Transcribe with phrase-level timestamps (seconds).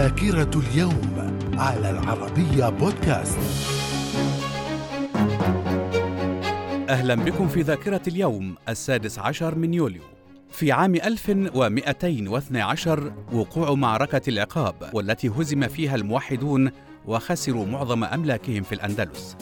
[0.00, 3.38] ذاكرة اليوم على العربية بودكاست.
[6.88, 10.02] أهلا بكم في ذاكرة اليوم السادس عشر من يوليو.
[10.50, 16.70] في عام 1212 وقوع معركة العقاب والتي هزم فيها الموحدون
[17.06, 19.36] وخسروا معظم أملاكهم في الأندلس.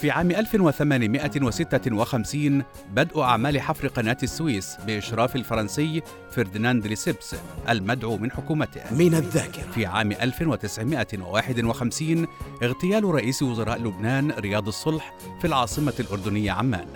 [0.00, 2.62] في عام 1856
[2.92, 7.36] بدء أعمال حفر قناة السويس بإشراف الفرنسي فرديناند ليسيبس
[7.68, 8.80] المدعو من حكومته.
[8.90, 9.70] من الذاكرة.
[9.74, 12.26] في عام 1951
[12.62, 16.88] اغتيال رئيس وزراء لبنان رياض الصلح في العاصمة الأردنية عمان.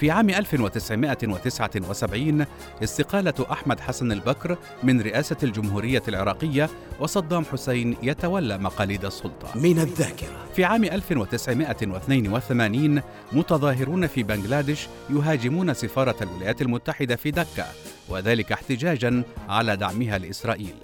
[0.00, 2.46] في عام 1979
[2.82, 9.58] استقالة أحمد حسن البكر من رئاسة الجمهورية العراقية وصدام حسين يتولى مقاليد السلطة.
[9.58, 10.46] من الذاكرة.
[10.56, 17.66] في عام 1982 متظاهرون في بنغلاديش يهاجمون سفارة الولايات المتحدة في دكة
[18.08, 20.74] وذلك احتجاجا على دعمها لإسرائيل.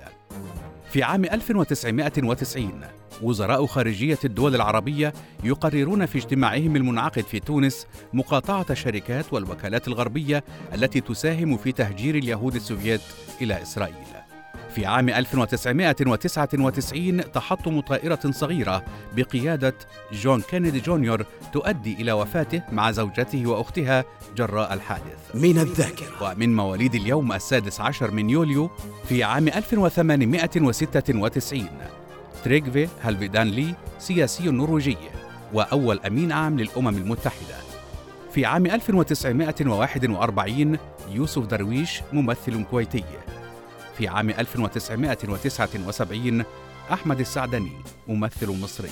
[0.97, 2.81] في عام 1990
[3.23, 5.13] وزراء خارجية الدول العربية
[5.45, 12.55] يقررون في اجتماعهم المنعقد في تونس مقاطعة الشركات والوكالات الغربية التي تساهم في تهجير اليهود
[12.55, 13.01] السوفيت
[13.41, 14.26] إلى إسرائيل.
[14.77, 18.85] في عام 1999 تحطم طائرة صغيرة
[19.17, 19.75] بقيادة
[20.13, 24.05] جون كينيدي جونيور تؤدي إلى وفاته مع زوجته وأختها
[24.37, 25.35] جراء الحادث.
[25.35, 26.23] من الذاكرة.
[26.23, 28.71] ومن مواليد اليوم السادس عشر من يوليو
[29.09, 31.69] في عام 1896
[32.45, 34.97] تريغفي هالفيدان لي سياسي نرويجي
[35.53, 37.57] وأول أمين عام للأمم المتحدة.
[38.33, 40.79] في عام 1941
[41.13, 43.05] يوسف درويش ممثل كويتي.
[43.99, 46.45] في عام 1979
[46.93, 47.73] أحمد السعدني
[48.09, 48.91] ممثل مصري.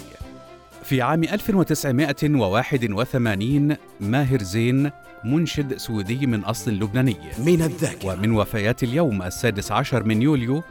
[0.84, 4.90] في عام 1981 ماهر زين
[5.24, 7.16] منشد سويدي من أصل لبناني.
[7.38, 8.12] من الذاكرة.
[8.12, 10.62] ومن وفيات اليوم السادس عشر من يوليو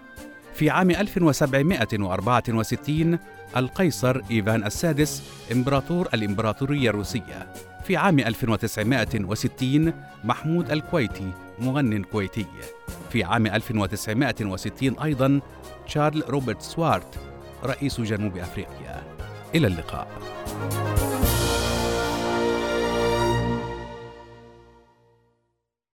[0.55, 3.19] في عام 1764
[3.57, 7.53] القيصر إيفان السادس إمبراطور الإمبراطورية الروسية.
[7.83, 9.93] في عام 1960
[10.23, 12.45] محمود الكويتي مغن كويتي.
[13.13, 15.41] في عام 1960 أيضا
[15.87, 17.19] تشارل روبرت سوارت
[17.63, 19.03] رئيس جنوب أفريقيا.
[19.55, 20.07] إلى اللقاء.